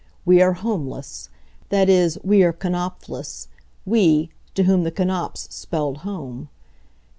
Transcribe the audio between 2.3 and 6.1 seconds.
are Knapfless we, to whom the Knapfs spelled